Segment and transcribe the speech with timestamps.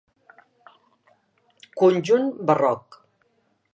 [1.83, 3.01] Conjunt barroc.